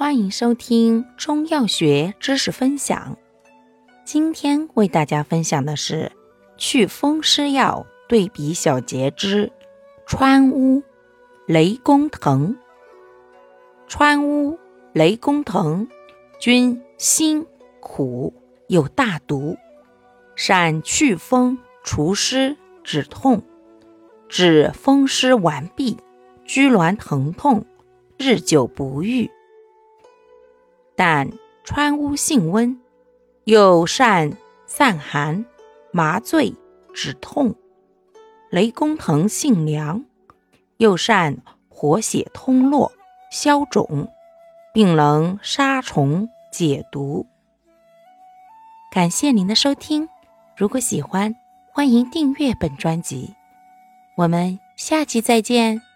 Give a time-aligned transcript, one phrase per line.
[0.00, 3.18] 欢迎收听中药学知识分享。
[4.02, 6.10] 今天为大家分享的是
[6.56, 9.52] 祛风湿药对比小节之
[10.06, 10.82] 川乌、
[11.46, 12.56] 雷公藤。
[13.86, 14.58] 川乌、
[14.94, 15.86] 雷公藤
[16.38, 17.44] 均辛
[17.80, 18.32] 苦，
[18.68, 19.58] 有大毒，
[20.34, 23.42] 善祛风除湿、止痛，
[24.30, 25.98] 治风湿顽痹、
[26.46, 27.66] 拘挛疼痛，
[28.16, 29.30] 日久不愈。
[31.02, 31.30] 但
[31.64, 32.78] 川乌性温，
[33.44, 34.36] 又善
[34.66, 35.46] 散寒、
[35.92, 36.54] 麻醉、
[36.92, 37.54] 止痛；
[38.50, 40.04] 雷公藤性凉，
[40.76, 41.38] 又善
[41.70, 42.92] 活血通络、
[43.30, 44.12] 消肿，
[44.74, 47.24] 并能杀虫解毒。
[48.92, 50.06] 感谢您的收听，
[50.54, 51.34] 如果喜欢，
[51.72, 53.34] 欢迎订阅本专辑。
[54.16, 55.89] 我们下期再见。